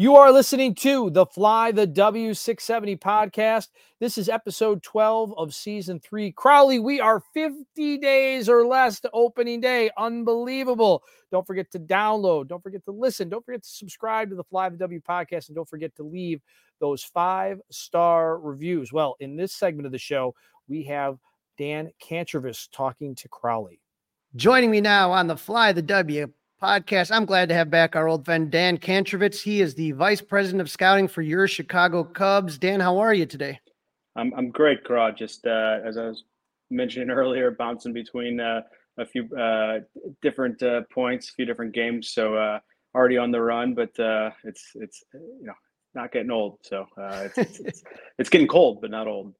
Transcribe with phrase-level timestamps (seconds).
[0.00, 3.66] You are listening to the Fly the W670 podcast.
[3.98, 6.30] This is episode 12 of season three.
[6.30, 9.90] Crawly, we are 50 days or less to opening day.
[9.98, 11.02] Unbelievable.
[11.32, 12.46] Don't forget to download.
[12.46, 13.28] Don't forget to listen.
[13.28, 15.48] Don't forget to subscribe to the Fly the W podcast.
[15.48, 16.42] And don't forget to leave
[16.78, 18.92] those five star reviews.
[18.92, 20.32] Well, in this segment of the show,
[20.68, 21.18] we have
[21.58, 23.80] Dan Kantrovitz talking to Crawly.
[24.36, 27.14] Joining me now on the Fly the W podcast.
[27.14, 29.42] I'm glad to have back our old friend Dan Kantrovitz.
[29.42, 32.58] He is the vice president of scouting for your Chicago Cubs.
[32.58, 33.60] Dan, how are you today?
[34.16, 35.12] I'm I'm great, Carl.
[35.12, 36.24] Just uh, as I was
[36.70, 38.62] mentioning earlier, bouncing between uh,
[38.98, 39.80] a few uh,
[40.20, 42.10] different uh, points, a few different games.
[42.10, 42.58] So uh,
[42.94, 45.54] already on the run, but uh, it's it's you know
[45.94, 46.58] not getting old.
[46.62, 47.82] So it's, it's, it's
[48.18, 49.34] it's getting cold, but not old.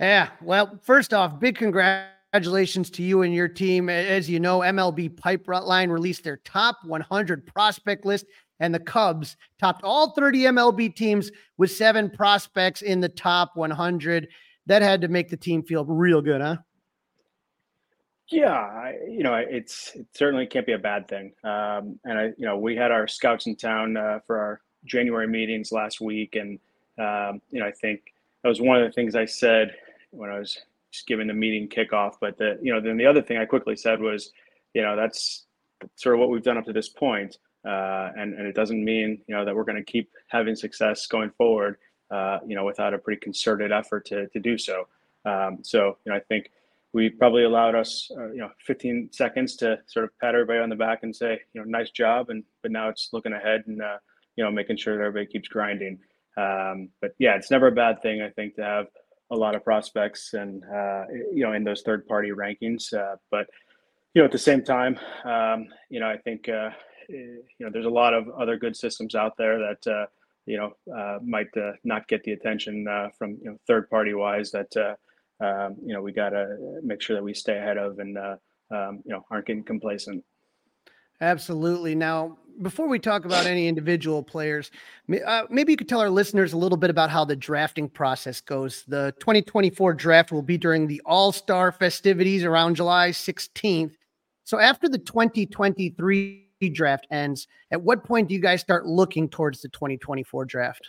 [0.00, 0.30] Yeah.
[0.40, 3.88] Well, first off, big congrats Congratulations to you and your team.
[3.88, 8.26] As you know, MLB Pipeline released their top 100 prospect list,
[8.58, 14.26] and the Cubs topped all 30 MLB teams with seven prospects in the top 100.
[14.66, 16.56] That had to make the team feel real good, huh?
[18.26, 21.34] Yeah, I, you know, it's it certainly can't be a bad thing.
[21.44, 25.28] Um, and I, you know, we had our scouts in town uh, for our January
[25.28, 26.58] meetings last week, and
[26.98, 28.12] um, you know, I think
[28.42, 29.76] that was one of the things I said
[30.10, 30.58] when I was
[30.94, 32.14] just giving the meeting kickoff.
[32.20, 34.30] But the you know then the other thing I quickly said was,
[34.72, 35.44] you know that's
[35.96, 37.36] sort of what we've done up to this point.
[37.66, 41.06] Uh, and and it doesn't mean you know that we're going to keep having success
[41.06, 41.76] going forward.
[42.10, 44.86] Uh, you know without a pretty concerted effort to to do so.
[45.24, 46.50] Um, so you know I think
[46.92, 50.68] we probably allowed us uh, you know 15 seconds to sort of pat everybody on
[50.68, 53.82] the back and say you know nice job and but now it's looking ahead and
[53.82, 53.96] uh,
[54.36, 55.98] you know making sure that everybody keeps grinding.
[56.36, 58.86] Um, but yeah, it's never a bad thing I think to have
[59.34, 62.92] a lot of prospects and uh, you know in those third party rankings.
[62.94, 63.46] Uh, but
[64.14, 66.70] you know at the same time, um, you know I think uh,
[67.08, 70.06] you know there's a lot of other good systems out there that uh,
[70.46, 72.86] you know uh, might uh, not get the attention
[73.18, 74.74] from you know third party wise that
[75.40, 79.02] um, you know we got to make sure that we stay ahead of and um,
[79.04, 80.24] you know aren't getting complacent.
[81.20, 81.94] Absolutely.
[81.94, 84.70] Now, before we talk about any individual players,
[85.26, 88.40] uh, maybe you could tell our listeners a little bit about how the drafting process
[88.40, 88.84] goes.
[88.88, 93.92] The 2024 draft will be during the All Star festivities around July 16th.
[94.44, 99.60] So, after the 2023 draft ends, at what point do you guys start looking towards
[99.60, 100.88] the 2024 draft?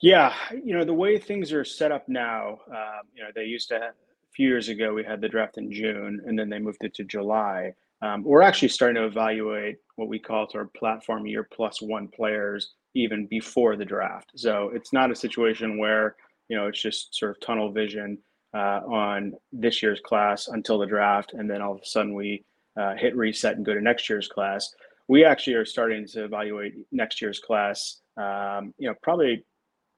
[0.00, 2.60] Yeah, you know the way things are set up now.
[2.68, 5.58] Um, you know they used to have, a few years ago we had the draft
[5.58, 7.74] in June, and then they moved it to July.
[8.02, 12.74] Um, we're actually starting to evaluate what we call our platform year plus one players
[12.94, 14.30] even before the draft.
[14.36, 16.16] So it's not a situation where
[16.48, 18.18] you know it's just sort of tunnel vision
[18.54, 22.44] uh, on this year's class until the draft, and then all of a sudden we
[22.80, 24.74] uh, hit reset and go to next year's class.
[25.08, 28.00] We actually are starting to evaluate next year's class.
[28.16, 29.44] Um, you know, probably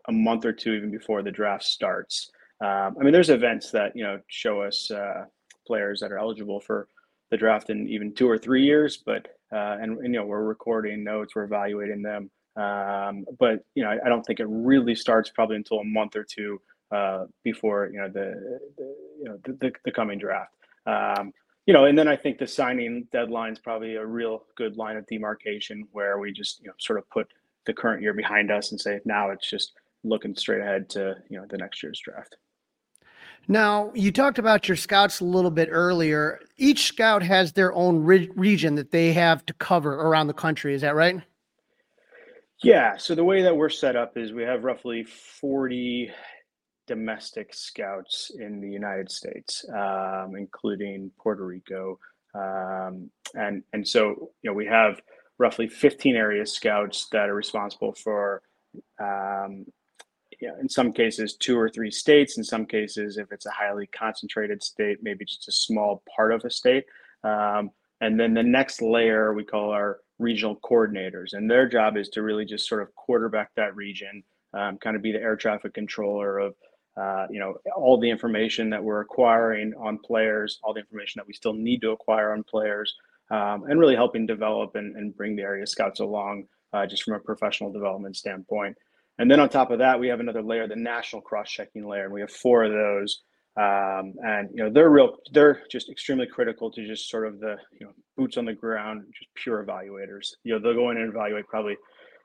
[0.08, 2.30] a month or two even before the draft starts.
[2.62, 5.24] Um, I mean, there's events that you know show us uh,
[5.66, 6.88] players that are eligible for
[7.32, 8.98] the draft in even two or three years.
[9.04, 12.30] But uh, and, and, you know we're recording notes, we're evaluating them.
[12.54, 16.14] Um, but you know I, I, don't think it really starts probably until a month
[16.14, 16.60] or two
[16.94, 20.52] uh, before you know the, the you know the, the, the coming draft.
[20.86, 21.32] Um,
[21.64, 24.96] you know, and then I think the signing deadline is probably a real good line
[24.96, 27.28] of demarcation where we just you know sort of put
[27.64, 29.72] the current year behind us and say now it's just
[30.04, 32.36] looking straight ahead to you know the next year's draft.
[33.48, 36.40] Now, you talked about your scouts a little bit earlier.
[36.56, 40.74] Each scout has their own re- region that they have to cover around the country.
[40.74, 41.20] Is that right?
[42.62, 42.96] Yeah.
[42.96, 46.10] So the way that we're set up is we have roughly 40
[46.86, 51.98] domestic scouts in the United States, um, including Puerto Rico.
[52.34, 55.00] Um, and, and so, you know, we have
[55.38, 58.42] roughly 15 area scouts that are responsible for
[59.00, 59.66] um,
[60.42, 62.36] you know, in some cases two or three states.
[62.36, 66.44] In some cases, if it's a highly concentrated state, maybe just a small part of
[66.44, 66.84] a state.
[67.22, 67.70] Um,
[68.00, 72.22] and then the next layer we call our regional coordinators, and their job is to
[72.22, 76.38] really just sort of quarterback that region, um, kind of be the air traffic controller
[76.38, 76.56] of
[76.96, 81.26] uh, you know all the information that we're acquiring on players, all the information that
[81.26, 82.96] we still need to acquire on players,
[83.30, 87.14] um, and really helping develop and, and bring the area scouts along uh, just from
[87.14, 88.76] a professional development standpoint.
[89.18, 92.12] And then on top of that, we have another layer, the national cross-checking layer, and
[92.12, 93.22] we have four of those.
[93.54, 97.56] Um, and you know they're real, they're just extremely critical to just sort of the
[97.78, 100.28] you know boots on the ground, just pure evaluators.
[100.42, 101.76] You know they'll go in and evaluate probably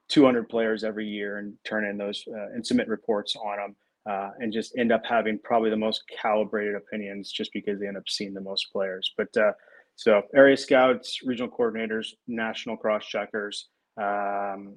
[0.08, 3.76] 200 players every year and turn in those uh, and submit reports on them.
[4.10, 7.98] Uh, and just end up having probably the most calibrated opinions just because they end
[7.98, 9.14] up seeing the most players.
[9.18, 9.52] But uh,
[9.98, 13.68] so area scouts, regional coordinators, national cross checkers,
[13.98, 14.76] um,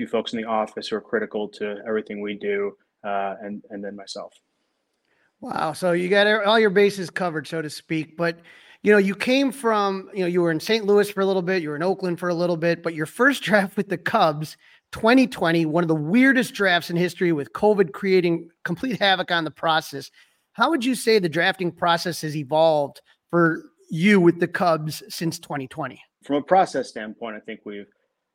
[0.00, 2.74] few folks in the office who are critical to everything we do,
[3.04, 4.32] uh, and and then myself.
[5.42, 5.74] Wow.
[5.74, 8.16] So you got all your bases covered, so to speak.
[8.16, 8.38] But
[8.82, 10.86] you know, you came from, you know, you were in St.
[10.86, 13.04] Louis for a little bit, you were in Oakland for a little bit, but your
[13.04, 14.56] first draft with the Cubs,
[14.92, 19.50] 2020, one of the weirdest drafts in history with COVID creating complete havoc on the
[19.50, 20.10] process.
[20.52, 25.38] How would you say the drafting process has evolved for you with the Cubs since
[25.38, 26.00] 2020?
[26.24, 27.86] From a process standpoint, I think we've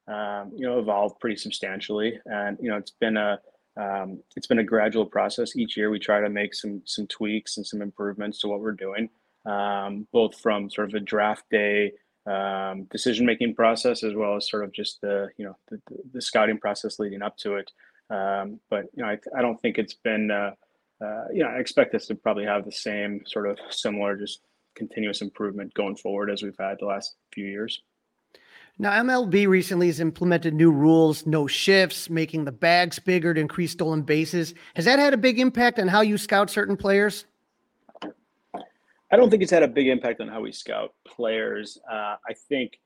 [0.07, 3.39] um, you know evolved pretty substantially, and you know it's been a
[3.77, 5.55] um, it's been a gradual process.
[5.55, 8.71] Each year, we try to make some some tweaks and some improvements to what we're
[8.71, 9.09] doing,
[9.45, 11.91] um, both from sort of a draft day
[12.27, 15.79] um, decision making process as well as sort of just the you know the,
[16.13, 17.71] the scouting process leading up to it.
[18.09, 20.51] Um, but you know, I, I don't think it's been uh,
[21.03, 24.41] uh, you know I expect us to probably have the same sort of similar just
[24.75, 27.81] continuous improvement going forward as we've had the last few years.
[28.77, 33.71] Now, MLB recently has implemented new rules, no shifts, making the bags bigger to increase
[33.71, 34.53] stolen bases.
[34.75, 37.25] Has that had a big impact on how you scout certain players?
[38.03, 41.77] I don't think it's had a big impact on how we scout players.
[41.89, 42.79] Uh, I think,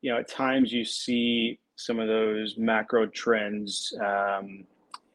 [0.00, 3.94] you know, at times you see some of those macro trends.
[4.00, 4.64] Um,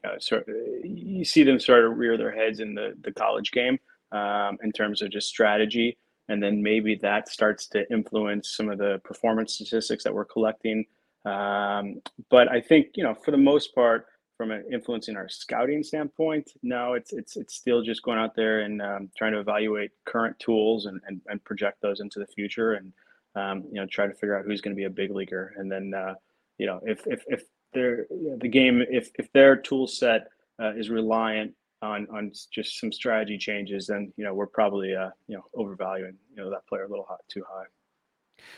[0.04, 3.12] you, know, sort of, you see them sort of rear their heads in the the
[3.12, 3.80] college game
[4.14, 5.98] um, in terms of just strategy
[6.30, 10.86] and then maybe that starts to influence some of the performance statistics that we're collecting.
[11.26, 14.08] Um, but I think you know, for the most part,
[14.38, 18.62] from an influencing our scouting standpoint, no, it's it's it's still just going out there
[18.62, 22.74] and um, trying to evaluate current tools and, and, and project those into the future,
[22.74, 22.94] and
[23.36, 25.72] um, you know, try to figure out who's going to be a big leaguer, and
[25.72, 26.14] then uh,
[26.58, 27.44] you know, if if if
[27.74, 30.28] they're you know, the game, if if their tool set
[30.62, 31.54] uh, is reliant
[31.86, 36.16] on on just some strategy changes, then you know we're probably uh, you know overvaluing
[36.30, 37.66] you know that player a little hot, too high.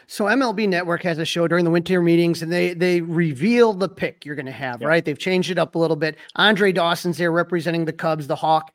[0.08, 3.90] So MLB Network has a show during the winter meetings, and they they reveal the
[3.90, 4.82] pick you're going to have.
[4.82, 5.04] Right?
[5.04, 6.18] They've changed it up a little bit.
[6.36, 8.72] Andre Dawson's there representing the Cubs, the Hawk.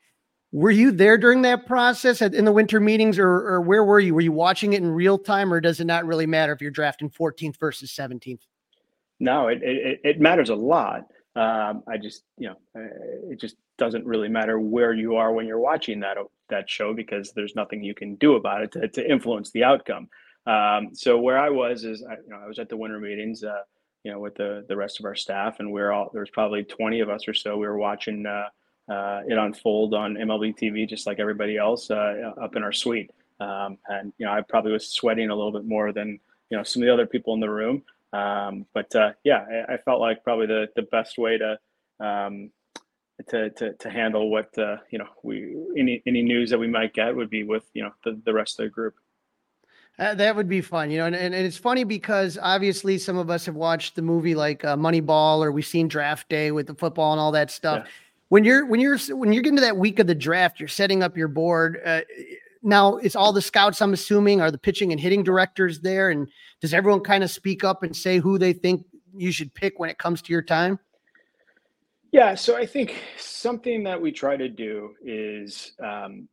[0.53, 4.15] Were you there during that process in the winter meetings, or, or where were you?
[4.15, 6.71] Were you watching it in real time, or does it not really matter if you're
[6.71, 8.43] drafting 14th versus 17th?
[9.19, 11.07] No, it it, it matters a lot.
[11.35, 12.57] Um, I just, you know,
[13.31, 16.19] it just doesn't really matter where you are when you're watching that
[16.51, 20.09] that show because there's nothing you can do about it to, to influence the outcome.
[20.47, 23.45] Um, so where I was is, I, you know, I was at the winter meetings,
[23.45, 23.63] uh,
[24.05, 26.31] you know, with the the rest of our staff, and we are all there was
[26.31, 27.57] probably 20 of us or so.
[27.57, 32.33] We were watching uh, uh, it unfold on MLB TV, just like everybody else, uh,
[32.41, 33.11] up in our suite.
[33.41, 36.19] Um, and you know, I probably was sweating a little bit more than
[36.51, 37.83] you know some of the other people in the room.
[38.13, 41.59] Um, but uh, yeah, I, I, felt like probably the the best way to
[41.99, 42.51] um,
[43.29, 46.93] to, to, to handle what uh, you know we any any news that we might
[46.93, 48.95] get would be with you know the, the rest of the group.
[49.99, 53.19] Uh, that would be fun, you know, and, and, and, it's funny because obviously some
[53.19, 56.67] of us have watched the movie like uh, Moneyball or we've seen Draft Day with
[56.67, 57.83] the football and all that stuff.
[57.85, 57.91] Yeah.
[58.31, 61.03] When you're when you're when you're getting to that week of the draft, you're setting
[61.03, 61.81] up your board.
[61.85, 62.01] Uh,
[62.63, 63.83] now it's all the scouts.
[63.83, 66.29] I'm assuming are the pitching and hitting directors there, and
[66.61, 69.91] does everyone kind of speak up and say who they think you should pick when
[69.91, 70.79] it comes to your time?
[72.13, 76.29] Yeah, so I think something that we try to do is, um,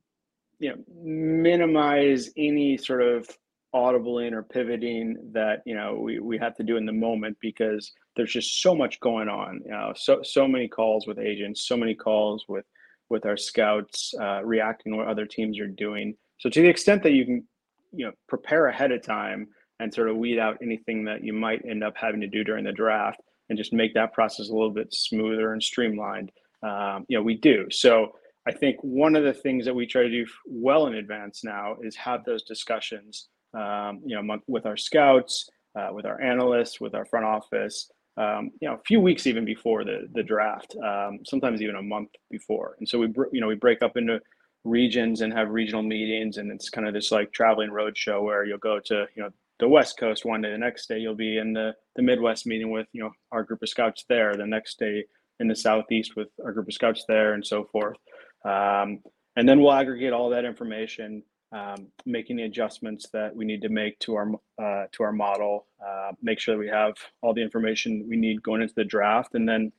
[0.59, 3.29] you know, minimize any sort of
[3.73, 7.91] audibling or pivoting that you know we, we have to do in the moment because
[8.15, 9.61] there's just so much going on.
[9.63, 12.65] You know, so so many calls with agents, so many calls with
[13.09, 16.15] with our scouts, uh, reacting to what other teams are doing.
[16.39, 17.47] So to the extent that you can,
[17.91, 19.47] you know, prepare ahead of time
[19.79, 22.65] and sort of weed out anything that you might end up having to do during
[22.65, 26.31] the draft and just make that process a little bit smoother and streamlined.
[26.63, 27.67] Um, you know, we do.
[27.69, 28.13] So
[28.47, 31.77] I think one of the things that we try to do well in advance now
[31.81, 36.95] is have those discussions, um, you know, with our scouts, uh, with our analysts, with
[36.95, 41.19] our front office, um, you know, a few weeks even before the the draft, um,
[41.25, 42.75] sometimes even a month before.
[42.79, 44.19] And so we, you know, we break up into
[44.63, 48.45] regions and have regional meetings, and it's kind of this like traveling road show where
[48.45, 50.51] you'll go to, you know, the West Coast one day.
[50.51, 53.61] The next day you'll be in the the Midwest meeting with you know our group
[53.61, 54.35] of scouts there.
[54.35, 55.03] The next day
[55.39, 57.97] in the Southeast with our group of scouts there, and so forth.
[58.45, 58.99] Um,
[59.35, 63.69] and then we'll aggregate all that information, um, making the adjustments that we need to
[63.69, 65.67] make to our uh, to our model.
[65.85, 69.35] Uh, make sure that we have all the information we need going into the draft,
[69.35, 69.71] and then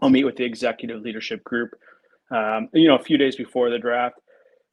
[0.00, 1.74] I'll meet with the executive leadership group.
[2.30, 4.16] Um, you know, a few days before the draft,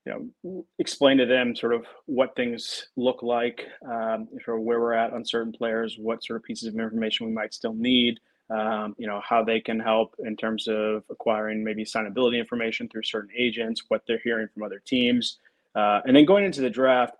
[0.06, 4.80] you know, explain to them sort of what things look like, um, sort of where
[4.80, 8.20] we're at on certain players, what sort of pieces of information we might still need,
[8.52, 13.04] um, you know, how they can help in terms of acquiring maybe signability information through
[13.04, 15.38] certain agents, what they're hearing from other teams.
[15.74, 17.16] Uh, and then going into the draft,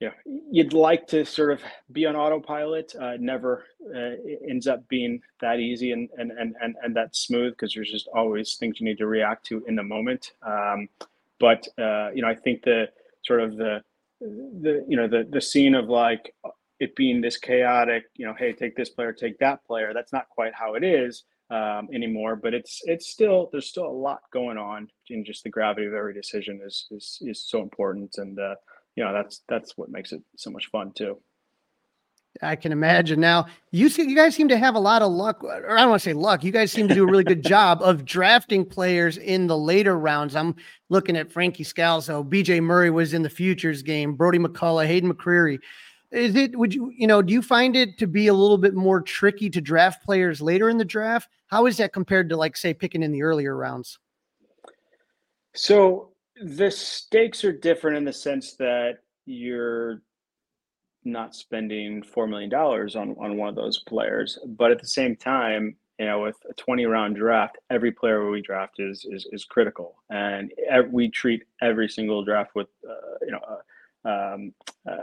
[0.00, 0.14] you know,
[0.50, 2.94] you'd like to sort of be on autopilot.
[3.00, 3.64] Uh, never
[3.94, 4.10] uh,
[4.48, 8.08] ends up being that easy and and and and, and that smooth because there's just
[8.14, 10.32] always things you need to react to in the moment.
[10.42, 10.88] Um,
[11.40, 12.88] but uh, you know, I think the
[13.24, 13.82] sort of the
[14.20, 16.32] the you know the the scene of like
[16.80, 19.92] it being this chaotic, you know, hey, take this player, take that player.
[19.92, 23.90] That's not quite how it is um, anymore, but it's it's still there's still a
[23.90, 28.16] lot going on, and just the gravity of every decision is is is so important,
[28.18, 28.54] and uh,
[28.98, 31.18] you know that's that's what makes it so much fun too.
[32.42, 33.20] I can imagine.
[33.20, 35.90] Now, you see, you guys seem to have a lot of luck, or I don't
[35.90, 36.42] want to say luck.
[36.42, 39.96] You guys seem to do a really good job of drafting players in the later
[39.96, 40.34] rounds.
[40.34, 40.56] I'm
[40.88, 45.60] looking at Frankie Scalzo, BJ Murray was in the futures game, Brody McCullough, Haydn McGeary
[46.10, 48.72] is it would you you know do you find it to be a little bit
[48.72, 52.56] more tricky to draft players later in the draft how is that compared to like
[52.56, 53.98] say picking in the earlier rounds
[55.54, 60.02] so the stakes are different in the sense that you're
[61.04, 65.16] not spending four million dollars on on one of those players but at the same
[65.16, 69.44] time you know with a 20 round draft every player we draft is is, is
[69.44, 69.96] critical.
[70.10, 70.52] And
[70.90, 73.40] we treat every single draft with uh, you know
[74.04, 74.54] uh, um,
[74.88, 74.94] uh,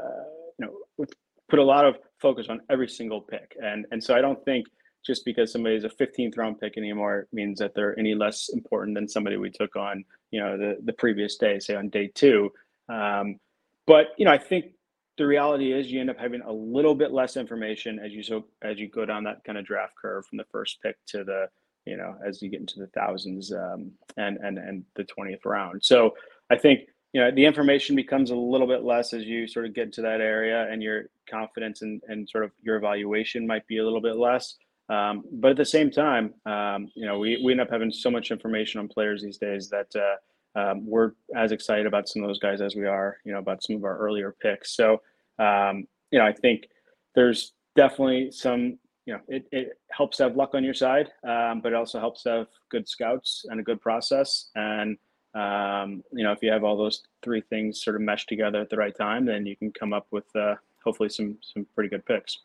[0.58, 1.14] you know with,
[1.50, 4.68] put a lot of focus on every single pick, and and so I don't think
[5.06, 9.08] just because somebody's a 15th round pick anymore means that they're any less important than
[9.08, 12.52] somebody we took on you know the the previous day, say on day two.
[12.90, 13.40] Um,
[13.88, 14.74] but you know, I think
[15.18, 18.46] the reality is you end up having a little bit less information as you so
[18.62, 21.48] as you go down that kind of draft curve from the first pick to the
[21.86, 25.84] you know as you get into the thousands um, and and and the 20th round.
[25.84, 26.16] So
[26.50, 26.82] I think
[27.14, 30.02] you know the information becomes a little bit less as you sort of get to
[30.02, 34.02] that area and your confidence and, and sort of your evaluation might be a little
[34.02, 34.56] bit less
[34.90, 38.10] um, but at the same time um, you know we, we end up having so
[38.10, 42.30] much information on players these days that uh, um, we're as excited about some of
[42.30, 45.02] those guys as we are you know about some of our earlier picks so
[45.40, 46.68] um, you know i think
[47.16, 51.72] there's definitely some you know it, it helps have luck on your side um, but
[51.72, 54.98] it also helps have good scouts and a good process and
[55.36, 58.70] um, you know, if you have all those three things sort of meshed together at
[58.70, 62.06] the right time, then you can come up with uh, hopefully some some pretty good
[62.06, 62.40] picks.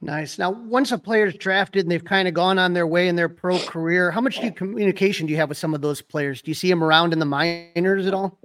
[0.00, 0.38] Nice.
[0.38, 3.28] Now, once a player's drafted and they've kind of gone on their way in their
[3.28, 6.40] pro career, how much do you communication do you have with some of those players?
[6.40, 8.38] Do you see them around in the minors at all?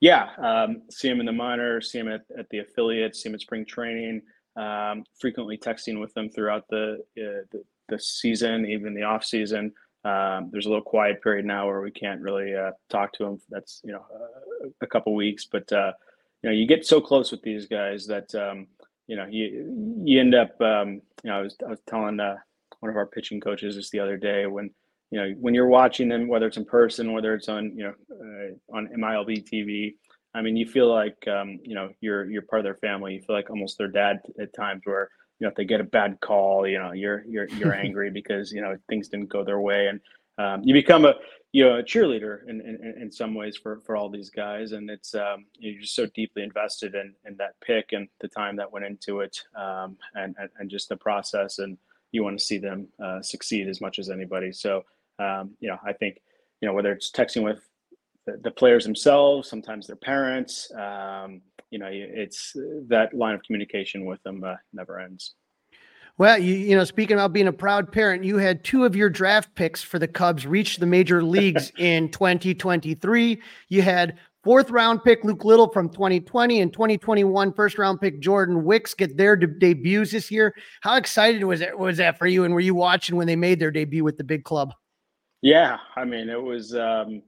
[0.00, 3.34] Yeah, um, see them in the minors, see them at, at the affiliates, see them
[3.34, 4.22] at spring training.
[4.56, 9.72] Um, frequently texting with them throughout the, uh, the, the season, even the off season.
[10.04, 13.40] Um, there's a little quiet period now where we can't really uh, talk to them.
[13.50, 15.92] That's you know uh, a couple weeks, but uh,
[16.42, 18.66] you know you get so close with these guys that um,
[19.10, 20.58] you know you you end up.
[20.60, 22.36] Um, you know, I was I was telling uh,
[22.78, 24.70] one of our pitching coaches this the other day when
[25.10, 27.94] you know when you're watching them, whether it's in person, whether it's on you know
[28.12, 29.94] uh, on MILB TV.
[30.32, 33.14] I mean, you feel like um, you know you're you're part of their family.
[33.14, 35.08] You feel like almost their dad at times, where
[35.40, 38.52] you know if they get a bad call you know you're you're you're angry because
[38.52, 40.00] you know things didn't go their way and
[40.40, 41.14] um, you become a
[41.52, 44.88] you know a cheerleader in, in in some ways for for all these guys and
[44.88, 48.70] it's um, you're just so deeply invested in in that pick and the time that
[48.70, 51.76] went into it um, and, and, and just the process and
[52.12, 54.84] you want to see them uh, succeed as much as anybody so
[55.18, 56.20] um, you know I think
[56.60, 57.60] you know whether it's texting with
[58.26, 62.56] the, the players themselves sometimes their parents um, you know, it's
[62.88, 65.34] that line of communication with them uh, never ends.
[66.18, 69.08] Well, you you know, speaking about being a proud parent, you had two of your
[69.08, 73.40] draft picks for the Cubs reach the major leagues in 2023.
[73.68, 78.64] You had fourth round pick Luke Little from 2020 and 2021 first round pick Jordan
[78.64, 80.54] Wicks get their de- debuts this year.
[80.82, 82.44] How excited was that was that for you?
[82.44, 84.72] And were you watching when they made their debut with the big club?
[85.42, 86.74] Yeah, I mean, it was.
[86.74, 87.22] Um,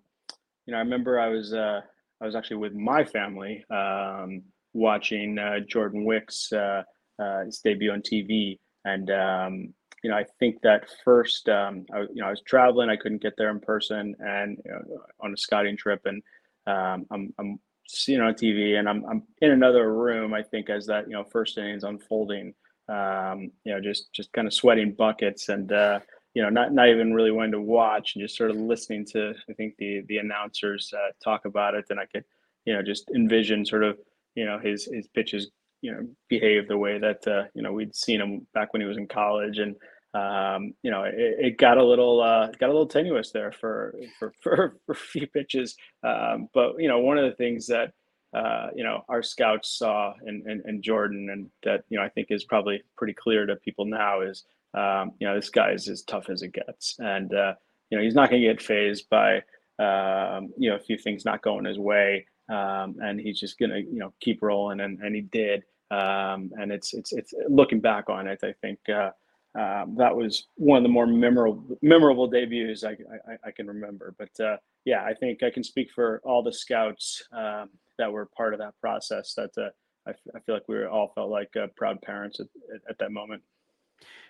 [0.67, 1.53] you know, I remember I was.
[1.53, 1.81] Uh,
[2.21, 4.43] I was actually with my family um,
[4.75, 6.85] watching uh, Jordan Wicks uh,
[7.19, 12.01] uh, his debut on TV, and um, you know I think that first um, I,
[12.01, 15.33] you know I was traveling, I couldn't get there in person, and you know, on
[15.33, 16.23] a scouting trip, and
[16.67, 20.35] um, I'm I'm seeing on TV, and I'm I'm in another room.
[20.35, 22.55] I think as that you know first innings unfolding,
[22.89, 26.01] um, you know just just kind of sweating buckets and uh,
[26.35, 29.35] you know, not not even really wanting to watch and just sort of listening to
[29.49, 32.25] I think the the announcers uh, talk about it, and I could
[32.65, 33.99] you know just envision sort of
[34.35, 35.51] you know his his pitches
[35.83, 38.89] you know behave the way that uh, you know we'd seen him back when he
[38.89, 39.77] was in college, and
[40.15, 43.95] um, you know it, it, got a little uh, got a little tenuous there for
[44.19, 47.93] for for, for a few pitches, um, but you know one of the things that
[48.35, 52.09] uh, you know, our scouts saw in, in, in, Jordan, and that you know I
[52.09, 55.89] think is probably pretty clear to people now is um, you know, this guy is
[55.89, 57.55] as tough as it gets, and uh,
[57.91, 59.37] you know he's not going to get phased by
[59.79, 62.27] um, you know a few things not going his way.
[62.49, 65.65] um, and he's just gonna you know keep rolling, and, and he did.
[65.93, 69.11] Um, and it's it's it's looking back on it, I think uh,
[69.55, 72.93] um, that was one of the more memorable memorable debuts I,
[73.29, 74.15] I, I can remember.
[74.17, 74.57] But uh,
[74.87, 77.69] yeah, I think I can speak for all the scouts um,
[77.99, 79.35] that were part of that process.
[79.35, 79.69] That uh,
[80.07, 82.47] I, I feel like we all felt like uh, proud parents at,
[82.89, 83.43] at, that moment.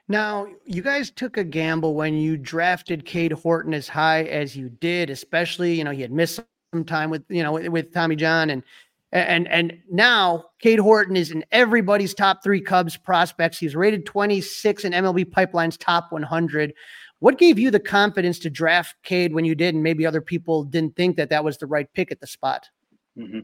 [0.08, 4.68] Now, you guys took a gamble when you drafted Cade Horton as high as you
[4.68, 6.40] did, especially, you know, he had missed
[6.74, 8.64] some time with, you know, with Tommy John and
[9.12, 13.58] and and now Cade Horton is in everybody's top three Cubs prospects.
[13.58, 16.72] He's rated 26 in MLB Pipeline's top 100.
[17.18, 20.64] What gave you the confidence to draft Cade when you did, and maybe other people
[20.64, 22.68] didn't think that that was the right pick at the spot?
[23.16, 23.40] Mm-hmm.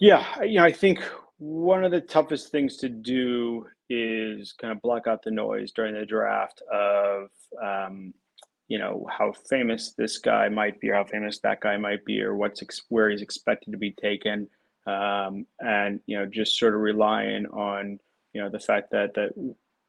[0.00, 1.00] Yeah, you know, I think
[1.38, 5.94] one of the toughest things to do is kind of block out the noise during
[5.94, 7.28] the draft of,
[7.62, 8.14] um,
[8.68, 12.22] you know, how famous this guy might be, or how famous that guy might be,
[12.22, 14.48] or what's ex- where he's expected to be taken,
[14.86, 17.98] um, and you know, just sort of relying on,
[18.32, 19.30] you know, the fact that that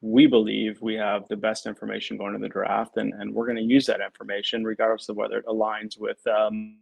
[0.02, 3.56] we believe we have the best information going to the draft, and and we're going
[3.56, 6.18] to use that information regardless of whether it aligns with.
[6.26, 6.78] Um,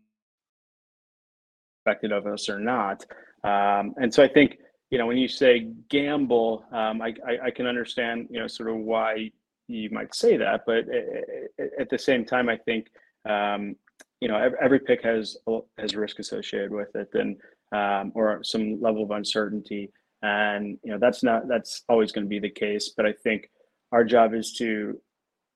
[1.84, 3.04] expected of us or not.
[3.44, 4.58] Um, and so I think,
[4.90, 8.70] you know, when you say gamble, um, I, I, I, can understand, you know, sort
[8.70, 9.30] of why
[9.68, 10.62] you might say that.
[10.66, 10.84] But
[11.80, 12.88] at the same time, I think,
[13.28, 13.76] um,
[14.20, 15.36] you know, every, every, pick has
[15.78, 17.36] has risk associated with it, and
[17.72, 19.90] um, or some level of uncertainty.
[20.22, 22.92] And you know, that's not that's always going to be the case.
[22.96, 23.50] But I think
[23.92, 25.00] our job is to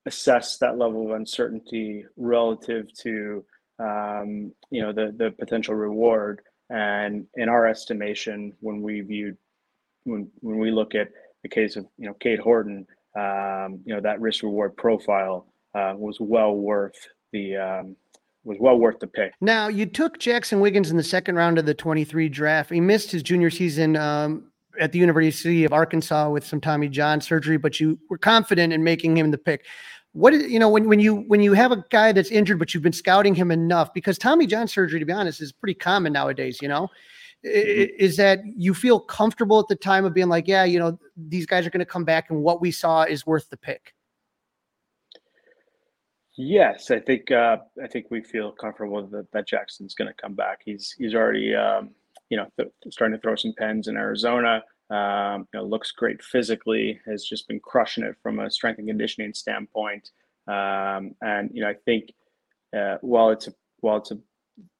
[0.05, 3.45] assess that level of uncertainty relative to
[3.79, 6.41] um, you know the the potential reward.
[6.71, 9.37] And in our estimation, when we viewed
[10.03, 11.09] when when we look at
[11.43, 12.85] the case of you know Cade Horton,
[13.15, 16.95] um, you know that risk reward profile uh, was well worth
[17.31, 17.95] the um,
[18.43, 19.33] was well worth the pick.
[19.41, 22.71] Now you took Jaxon Wiggins in the second round of the 23 draft.
[22.71, 27.21] He missed his junior season um, at the University of Arkansas with some Tommy John
[27.21, 29.65] surgery, but you were confident in making him the pick
[30.13, 32.73] what is, you know when when you when you have a guy that's injured but
[32.73, 36.13] you've been scouting him enough because Tommy John surgery to be honest is pretty common
[36.13, 36.87] nowadays you know
[37.45, 37.95] mm-hmm.
[37.99, 41.45] is that you feel comfortable at the time of being like yeah you know these
[41.45, 43.93] guys are going to come back and what we saw is worth the pick
[46.37, 50.33] yes i think uh, i think we feel comfortable that, that jaxon's going to come
[50.33, 51.91] back he's he's already um,
[52.29, 56.21] you know th- starting to throw some pens in arizona um, you know, looks great
[56.23, 60.09] physically, has just been crushing it from a strength and conditioning standpoint.
[60.47, 62.11] Um, and you know, I think
[62.75, 64.17] uh, while it's a while it's a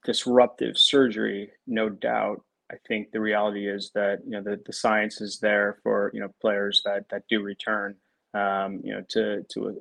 [0.04, 5.22] disruptive surgery, no doubt, I think the reality is that you know the, the science
[5.22, 7.96] is there for you know players that that do return,
[8.34, 9.72] um, you know, to to a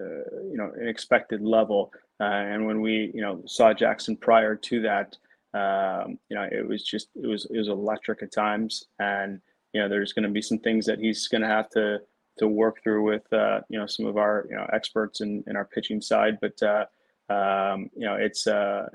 [0.00, 1.92] uh, you know an expected level.
[2.20, 5.16] Uh, and when we you know saw Jaxon prior to that,
[5.54, 9.40] um, you know, it was just it was it was electric at times, and
[9.72, 12.00] you know, there's going to be some things that he's going to have to
[12.38, 15.56] to work through with uh, you know some of our you know experts in, in
[15.56, 16.38] our pitching side.
[16.40, 16.84] But uh,
[17.28, 18.88] um, you know, it's a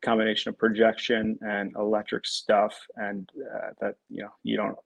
[0.00, 4.76] combination of projection and electric stuff, and uh, that you know you don't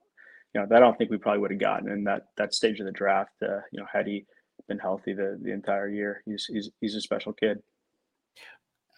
[0.53, 2.79] you know that I don't think we probably would have gotten in that that stage
[2.79, 3.33] of the draft.
[3.41, 4.25] Uh, you know, had he
[4.67, 7.61] been healthy the the entire year, he's he's he's a special kid.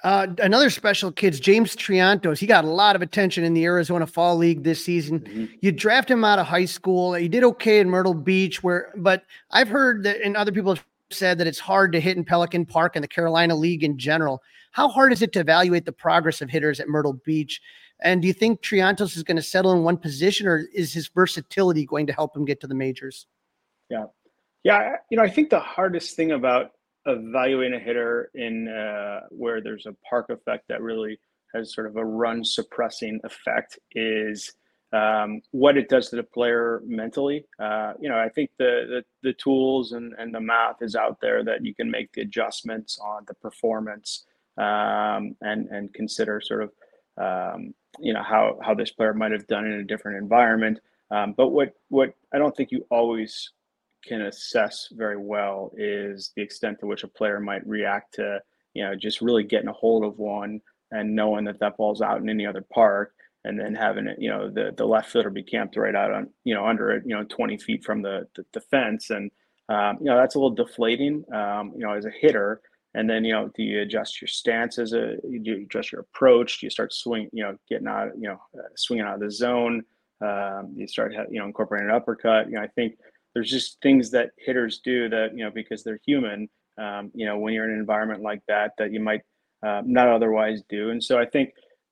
[0.04, 2.40] Uh, another special kid's James Triantos.
[2.40, 5.20] He got a lot of attention in the Arizona Fall League this season.
[5.20, 5.46] Mm-hmm.
[5.62, 7.14] You draft him out of high school.
[7.14, 10.84] He did okay in Myrtle Beach, where, but I've heard that, and other people have
[11.14, 14.42] said that it's hard to hit in Pelican Park and the Carolina League in general.
[14.72, 17.62] How hard is it to evaluate the progress of hitters at Myrtle Beach?
[18.02, 21.08] And do you think Triantos is going to settle in one position, or is his
[21.08, 23.28] versatility going to help him get to the majors?
[23.90, 24.06] Yeah,
[24.64, 24.96] yeah.
[25.10, 26.72] You know, I think the hardest thing about
[27.06, 31.20] evaluating a hitter in uh, where there's a park effect that really
[31.54, 34.54] has sort of a run suppressing effect is
[34.94, 37.46] um, what it does to the player mentally.
[37.60, 41.20] Uh, you know, I think the, the, the tools and, and the math is out
[41.22, 44.26] there that you can make the adjustments on the performance
[44.58, 46.72] um, and and consider sort of
[47.18, 50.80] um, you know how how this player might have done in a different environment.
[51.10, 53.52] Um, but what what I don't think you always
[54.06, 58.40] can assess very well is the extent to which a player might react to,
[58.74, 60.60] you know, just really getting a hold of one
[60.92, 64.30] and knowing that that ball's out in any other park and then having it, you
[64.30, 67.16] know, the, the left fielder be camped right out on, you know, under it, you
[67.16, 69.10] know, 20 feet from the, the, the fence.
[69.10, 69.32] And,
[69.70, 72.62] um, you know, that's a little deflating, um, you know, as a hitter.
[72.94, 76.02] And then, you know, do you adjust your stance as a, do you adjust your
[76.02, 76.60] approach?
[76.60, 79.32] Do you start swing, you know, getting out, you know, uh, swinging out of the
[79.32, 79.84] zone?
[80.22, 82.48] Um, you start, you know, incorporating an uppercut.
[82.48, 82.96] You know, I think
[83.34, 87.38] there's just things that hitters do that you know because they're human um, you know
[87.38, 89.22] when you're in an environment like that that you might
[89.66, 91.52] uh, not otherwise do and so i think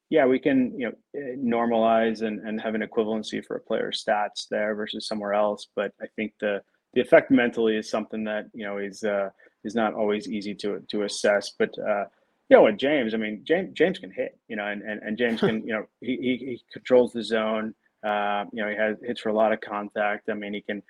[0.10, 4.04] yeah, we can you know eh, normalize and, and have an equivalency for a player's
[4.04, 5.68] stats there versus somewhere else.
[5.76, 6.62] But I think the
[6.94, 9.30] the effect mentally is something that you know is uh,
[9.64, 11.52] is not always easy to to assess.
[11.58, 12.06] But uh,
[12.50, 15.18] you know, with James, I mean, James James can hit, you know, and and, and
[15.18, 17.76] James can you know he, he, he controls the zone.
[18.04, 20.30] Uh, you know, he has hits for a lot of contact.
[20.30, 20.82] I mean, he can.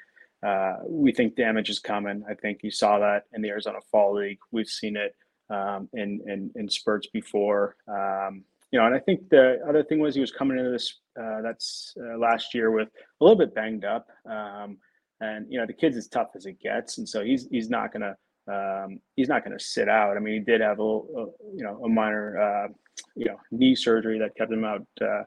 [0.41, 2.23] Uh, we think damage is coming.
[2.29, 4.39] I think you saw that in the Arizona Fall League.
[4.51, 5.13] We've seen it
[5.49, 7.75] um, in, in in spurts before.
[7.89, 10.99] Um, you know, and I think the other thing was he was coming into this
[11.19, 14.77] uh, that's uh, last year with a little bit banged up, um,
[15.21, 17.91] and you know the kid's as tough as it gets, and so he's he's not
[17.91, 18.15] gonna
[18.47, 20.17] um, he's not gonna sit out.
[20.17, 22.67] I mean, he did have a uh, you know a minor uh,
[23.15, 25.23] you know knee surgery that kept him out uh,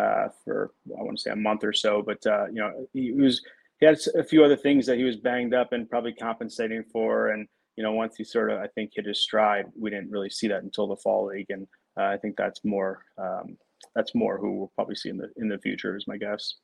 [0.00, 3.42] uh, for I want to say a month or so, but you know he was
[3.78, 7.28] he had a few other things that he was banged up and probably compensating for,
[7.28, 10.30] and you know once he sort of I think hit his stride, we didn't really
[10.30, 11.66] see that until the fall league and
[11.98, 13.56] uh, I think that's more um,
[13.94, 16.54] that's more who we'll probably see in the in the future is my guess.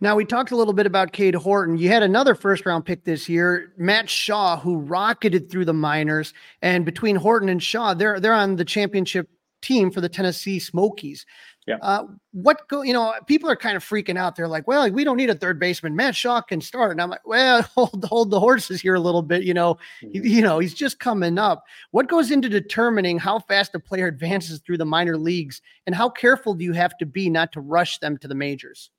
[0.00, 1.76] Now we talked a little bit about Cade Horton.
[1.76, 6.32] You had another first round pick this year, Matt Shaw, who rocketed through the minors.
[6.62, 9.28] And between Horton and Shaw, they're they're on the championship
[9.62, 11.26] team for the Tennessee Smokies.
[11.66, 11.78] Yeah.
[11.82, 12.82] Uh, what go?
[12.82, 14.36] You know, people are kind of freaking out.
[14.36, 15.96] They're like, "Well, we don't need a third baseman.
[15.96, 19.22] Matt Shaw can start." And I'm like, "Well, hold hold the horses here a little
[19.22, 19.42] bit.
[19.42, 20.24] You know, mm-hmm.
[20.24, 21.64] you know, he's just coming up.
[21.90, 26.08] What goes into determining how fast a player advances through the minor leagues, and how
[26.08, 28.90] careful do you have to be not to rush them to the majors?"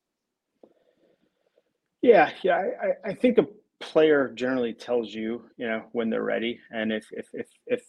[2.02, 3.48] Yeah, yeah, I, I think a
[3.80, 7.84] player generally tells you, you know, when they're ready, and if if if if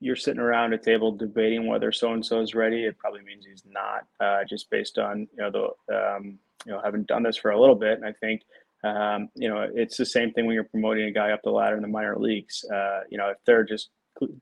[0.00, 3.46] you're sitting around a table debating whether so and so is ready, it probably means
[3.46, 4.06] he's not.
[4.18, 7.60] Uh, just based on you know the um, you know having done this for a
[7.60, 8.42] little bit, and I think
[8.82, 11.76] um, you know it's the same thing when you're promoting a guy up the ladder
[11.76, 12.64] in the minor leagues.
[12.72, 13.90] Uh, you know if they're just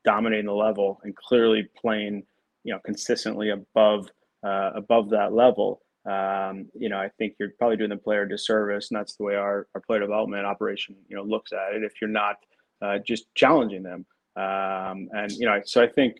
[0.05, 2.23] dominating the level and clearly playing
[2.65, 4.09] you know consistently above
[4.45, 5.83] uh, above that level.
[6.07, 9.25] Um, you know, I think you're probably doing the player a disservice, and that's the
[9.25, 11.85] way our, our player development operation, you know, looks at it.
[11.85, 12.37] If you're not
[12.81, 14.07] uh, just challenging them,
[14.39, 16.19] um, and you know, so I think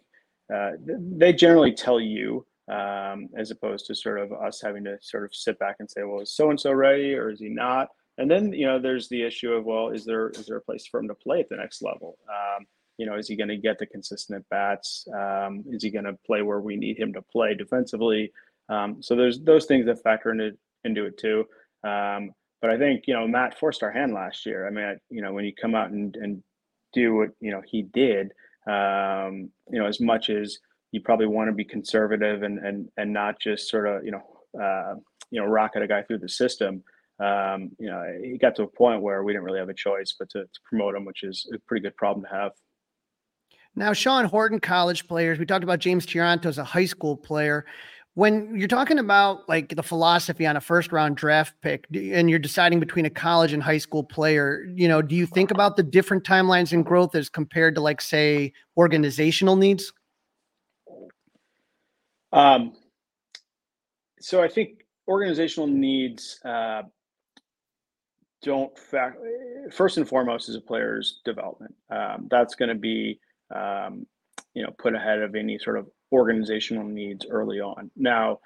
[0.53, 5.25] uh, they generally tell you um, as opposed to sort of us having to sort
[5.25, 7.89] of sit back and say, well, is so and so ready or is he not?
[8.19, 10.87] And then you know, there's the issue of well, is there is there a place
[10.87, 12.19] for him to play at the next level?
[12.29, 12.67] Um,
[12.99, 15.07] you know, is he going to get the consistent at bats?
[15.17, 18.33] Um, is he going to play where we need him to play defensively?
[18.69, 20.51] Um, so there's those things that factor into
[20.85, 21.45] into it too.
[21.85, 24.67] Um, but I think you know Matt forced our hand last year.
[24.67, 26.43] I mean, I, you know, when you come out and, and
[26.93, 28.33] do what you know he did.
[28.67, 30.59] Um, you know, as much as
[30.93, 34.61] you probably want to be conservative and and and not just sort of you know
[34.61, 34.95] uh,
[35.31, 36.83] you know rocket a guy through the system.
[37.21, 40.15] Um, you know, he got to a point where we didn't really have a choice
[40.17, 42.53] but to, to promote him, which is a pretty good problem to have.
[43.75, 45.39] Now, Sean Horton, college players.
[45.39, 47.65] We talked about James Triantos as a high school player
[48.19, 52.41] when you're talking about like the philosophy on a first round draft pick and you're
[52.41, 55.85] deciding between a college and high school player you know do you think about the
[55.85, 59.93] different timelines and growth as compared to like say organizational needs?
[62.33, 62.73] Um,
[64.21, 66.83] so i think organizational needs uh,
[68.43, 69.17] don't fact
[69.71, 71.75] first and foremost is a player's development.
[71.89, 73.21] Um, that's going to be
[73.55, 74.07] um,
[74.55, 77.91] you know put ahead of any sort of organizational needs early on.
[77.97, 78.41] Now,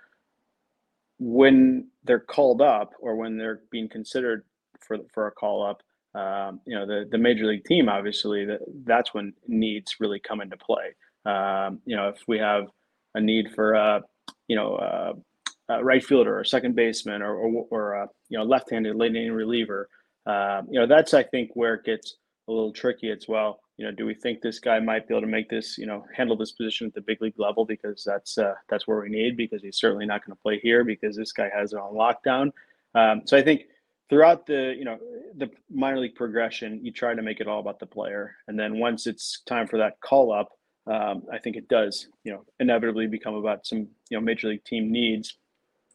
[1.18, 4.44] when they're called up or when they're being considered
[4.80, 5.82] for for a call up,
[6.20, 10.40] um, you know, the the major league team obviously that that's when needs really come
[10.40, 10.94] into play.
[11.24, 12.66] Um, you know, if we have
[13.14, 14.02] a need for a
[14.48, 18.44] you know a, a right fielder or second baseman or or, or a you know
[18.44, 19.88] left-handed late inning reliever,
[20.26, 22.16] uh, you know, that's I think where it gets
[22.48, 25.22] a little tricky as well you know, do we think this guy might be able
[25.22, 28.36] to make this, you know, handle this position at the big league level because that's
[28.38, 31.32] uh, that's where we need because he's certainly not going to play here because this
[31.32, 32.52] guy has it on lockdown.
[32.94, 33.62] Um, so I think
[34.10, 34.98] throughout the you know
[35.36, 38.78] the minor league progression, you try to make it all about the player, and then
[38.78, 40.50] once it's time for that call up,
[40.86, 44.64] um, I think it does you know inevitably become about some you know major league
[44.64, 45.38] team needs.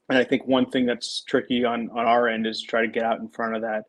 [0.10, 3.04] And I think one thing that's tricky on on our end is try to get
[3.04, 3.84] out in front of that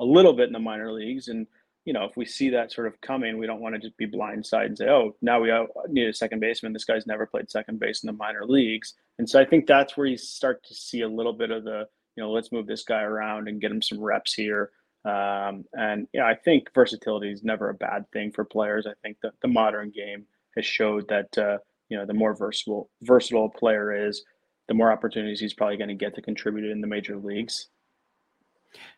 [0.00, 1.46] a little bit in the minor leagues and
[1.88, 4.06] you know, if we see that sort of coming, we don't want to just be
[4.06, 5.50] blindsided and say, oh, now we
[5.88, 6.74] need a second baseman.
[6.74, 8.92] This guy's never played second base in the minor leagues.
[9.18, 11.88] And so I think that's where you start to see a little bit of the,
[12.14, 14.70] you know, let's move this guy around and get him some reps here.
[15.06, 18.86] Um, and yeah, I think versatility is never a bad thing for players.
[18.86, 21.56] I think that the modern game has showed that, uh,
[21.88, 24.24] you know, the more versatile, versatile a player is,
[24.66, 27.68] the more opportunities he's probably going to get to contribute in the major leagues.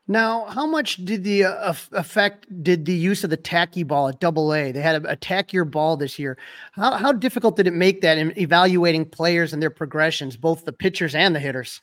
[0.08, 4.18] Now, how much did the uh, effect did the use of the tacky ball at
[4.18, 4.72] Double A?
[4.72, 6.36] They had a, a tackier ball this year.
[6.72, 10.72] How how difficult did it make that in evaluating players and their progressions, both the
[10.72, 11.80] pitchers and the hitters?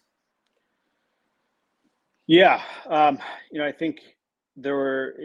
[2.26, 3.20] Yeah, um,
[3.52, 4.02] you know, I think
[4.58, 5.16] there were.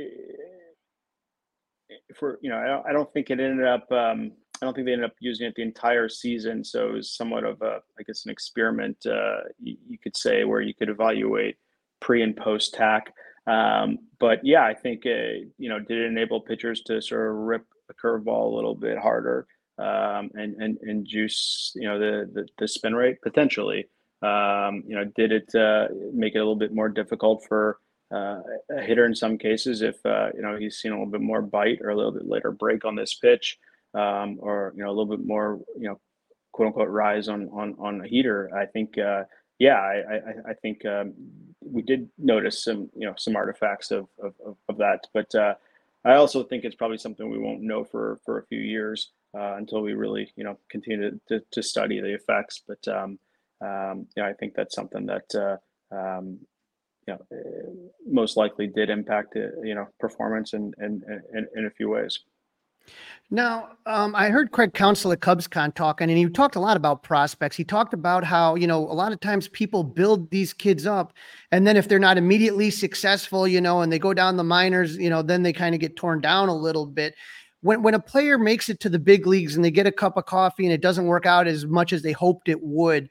[2.15, 3.91] For you know, I don't, I don't think it ended up.
[3.91, 6.63] Um, I don't think they ended up using it the entire season.
[6.63, 8.97] So it was somewhat of a, I guess, an experiment.
[9.05, 11.57] Uh, you, you could say where you could evaluate
[12.03, 13.15] pre and post tack.
[13.47, 17.37] Um, but yeah, I think uh, you know did it enable pitchers to sort of
[17.37, 19.47] rip a curveball a little bit harder
[19.79, 23.89] um, and and and juice you know the the, the spin rate potentially.
[24.23, 27.79] Um, you know, did it uh, make it a little bit more difficult for
[28.15, 31.21] uh, a hitter in some cases if uh, you know he's seen a little bit
[31.21, 33.59] more bite or a little bit later break on this pitch,
[33.95, 35.99] um, or you know a little bit more you know
[36.53, 38.51] quote unquote rise on on on a heater?
[38.57, 39.25] I think uh,
[39.59, 41.15] yeah, I, I, I think um,
[41.73, 44.35] we did notice some, you know, some artifacts of, of,
[44.69, 45.01] of that.
[45.15, 45.55] But uh,
[46.05, 49.55] I also think it's probably something we won't know for, for a few years uh,
[49.57, 52.63] until we really, you know, continue to, to, to study the effects.
[52.67, 53.19] But, um,
[53.61, 55.57] um, know, I think that's something that, uh,
[55.95, 56.39] um,
[57.07, 57.71] you know, uh,
[58.07, 61.03] most likely did impact, you know, performance in, in,
[61.35, 62.21] in, in a few ways.
[63.31, 67.03] Now, um, I heard Craig Counsell at CubsCon talking, and he talked a lot about
[67.03, 67.57] prospects.
[67.57, 71.15] He talked about how, you know, a lot of times people build these kids up,
[71.51, 74.99] and then if they're not immediately successful, you know, and they go down the minors,
[74.99, 77.15] you know, then they kind of get torn down a little bit.
[77.63, 80.19] When, when a player makes it to the big leagues and they get a cup
[80.19, 83.09] of coffee and it doesn't work out as much as they hoped it would,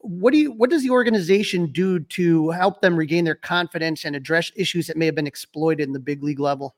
[0.00, 4.16] what do you what does the organization do to help them regain their confidence and
[4.16, 6.74] address issues that may have been exploited in the big league level?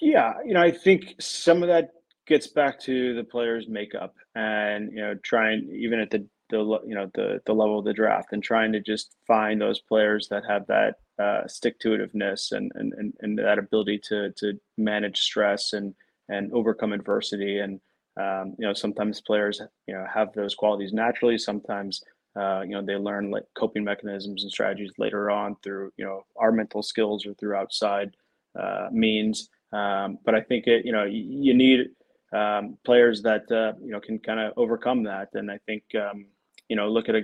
[0.00, 1.90] Yeah, you know, I think some of that
[2.26, 6.94] gets back to the players' makeup, and you know, trying even at the the you
[6.94, 10.44] know the the level of the draft, and trying to just find those players that
[10.48, 15.18] have that uh, stick to itiveness and, and and and that ability to to manage
[15.18, 15.94] stress and
[16.28, 17.58] and overcome adversity.
[17.58, 17.80] And
[18.20, 21.38] um, you know, sometimes players you know have those qualities naturally.
[21.38, 22.02] Sometimes
[22.38, 26.24] uh, you know they learn like coping mechanisms and strategies later on through you know
[26.36, 28.12] our mental skills or through outside
[28.58, 29.48] uh, means.
[29.72, 31.88] Um, but I think it, you know, you, you need
[32.32, 35.28] um, players that uh, you know can kind of overcome that.
[35.34, 36.26] And I think um,
[36.68, 37.22] you know, look at a,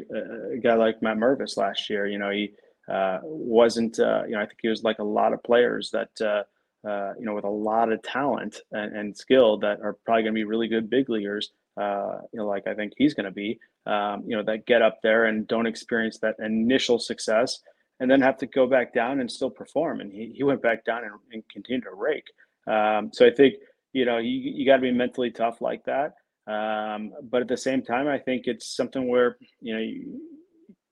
[0.54, 2.07] a, guy like Matt Mervis last year.
[2.07, 2.52] You know, he
[2.88, 3.98] uh, wasn't.
[3.98, 7.12] Uh, you know, I think he was like a lot of players that uh, uh,
[7.18, 10.38] you know with a lot of talent and, and skill that are probably going to
[10.38, 11.52] be really good big leaguers.
[11.76, 13.59] Uh, you know, like I think he's going to be.
[13.87, 17.61] Um, you know, that get up there and don't experience that initial success
[18.00, 20.00] and then have to go back down and still perform.
[20.00, 22.26] And he, he went back down and, and continued to rake.
[22.66, 23.54] Um, so I think,
[23.92, 26.14] you know, you, you got to be mentally tough like that.
[26.46, 30.20] Um, but at the same time, I think it's something where, you know, you,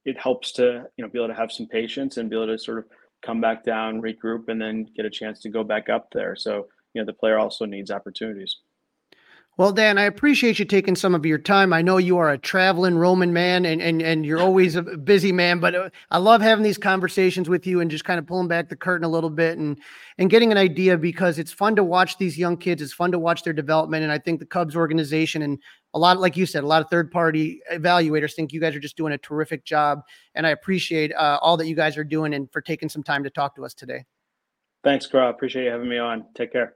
[0.05, 2.59] it helps to, you know, be able to have some patience and be able to
[2.59, 2.85] sort of
[3.25, 6.35] come back down, regroup, and then get a chance to go back up there.
[6.37, 8.57] So, you know, the player also needs opportunities.
[9.59, 11.75] Well, Dan, I appreciate you taking some of your time.
[11.75, 15.31] I know you are a traveling Roman man and, and, and you're always a busy
[15.31, 18.49] man, but uh, I love having these conversations with you and just kind of pulling
[18.49, 19.79] back the curtain a little bit and,
[20.17, 22.81] and getting an idea because it's fun to watch these young kids.
[22.81, 24.05] It's fun to watch their development.
[24.05, 25.59] And I think the Cubs organization and
[25.93, 28.81] a lot, like you said, a lot of third party evaluators think you guys are
[28.81, 30.01] just doing a terrific job.
[30.35, 33.23] And I appreciate uh, all that you guys are doing and for taking some time
[33.25, 34.07] to talk to us today.
[34.83, 35.29] Thanks, Carl.
[35.29, 36.25] Appreciate you having me on.
[36.35, 36.75] Take care.